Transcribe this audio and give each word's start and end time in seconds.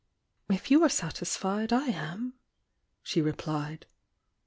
"If 0.49 0.71
you 0.71 0.81
are 0.83 0.89
satisfied, 0.89 1.71
I 1.71 1.85
am," 1.89 2.33
she 3.03 3.21
replied. 3.21 3.85